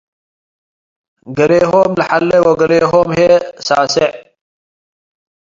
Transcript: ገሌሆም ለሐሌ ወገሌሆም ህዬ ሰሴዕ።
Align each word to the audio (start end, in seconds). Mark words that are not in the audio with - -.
ገሌሆም 1.37 1.91
ለሐሌ 1.99 2.29
ወገሌሆም 2.47 3.07
ህዬ 3.17 3.31
ሰሴዕ። 3.67 4.09